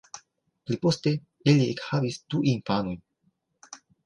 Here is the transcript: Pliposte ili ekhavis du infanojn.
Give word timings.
Pliposte 0.69 1.13
ili 1.53 1.67
ekhavis 1.75 2.19
du 2.35 2.41
infanojn. 2.55 2.99